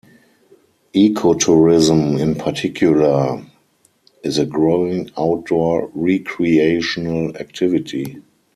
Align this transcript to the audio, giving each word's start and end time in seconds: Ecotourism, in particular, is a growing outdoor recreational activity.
Ecotourism, 0.95 2.19
in 2.19 2.33
particular, 2.33 3.45
is 4.23 4.39
a 4.39 4.47
growing 4.47 5.11
outdoor 5.15 5.91
recreational 5.93 7.37
activity. 7.37 8.19